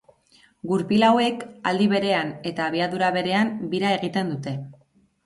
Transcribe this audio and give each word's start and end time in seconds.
Gurpil 0.69 1.03
hauek, 1.09 1.43
aldi 1.71 1.87
berean 1.91 2.31
eta 2.53 2.65
abiadura 2.73 3.11
berean 3.19 3.53
bira 3.75 3.93
egiten 3.99 4.33
dute. 4.33 4.55